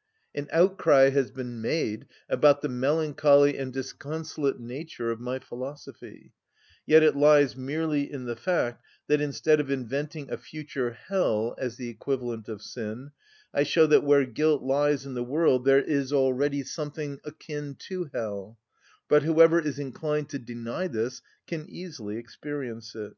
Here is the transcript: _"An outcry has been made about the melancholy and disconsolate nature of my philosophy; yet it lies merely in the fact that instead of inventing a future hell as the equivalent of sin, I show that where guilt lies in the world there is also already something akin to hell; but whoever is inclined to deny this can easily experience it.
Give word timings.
_"An 0.40 0.48
outcry 0.50 1.10
has 1.10 1.30
been 1.30 1.60
made 1.60 2.06
about 2.30 2.62
the 2.62 2.70
melancholy 2.70 3.58
and 3.58 3.70
disconsolate 3.70 4.58
nature 4.58 5.10
of 5.10 5.20
my 5.20 5.38
philosophy; 5.40 6.32
yet 6.86 7.02
it 7.02 7.16
lies 7.16 7.54
merely 7.54 8.10
in 8.10 8.24
the 8.24 8.34
fact 8.34 8.82
that 9.08 9.20
instead 9.20 9.60
of 9.60 9.70
inventing 9.70 10.30
a 10.30 10.38
future 10.38 10.92
hell 10.92 11.54
as 11.58 11.76
the 11.76 11.90
equivalent 11.90 12.48
of 12.48 12.62
sin, 12.62 13.10
I 13.52 13.64
show 13.64 13.86
that 13.88 14.02
where 14.02 14.24
guilt 14.24 14.62
lies 14.62 15.04
in 15.04 15.12
the 15.12 15.22
world 15.22 15.66
there 15.66 15.78
is 15.82 16.14
also 16.14 16.22
already 16.24 16.62
something 16.62 17.20
akin 17.24 17.74
to 17.90 18.08
hell; 18.14 18.56
but 19.06 19.22
whoever 19.22 19.60
is 19.60 19.78
inclined 19.78 20.30
to 20.30 20.38
deny 20.38 20.86
this 20.88 21.20
can 21.46 21.68
easily 21.68 22.16
experience 22.16 22.94
it. 22.94 23.12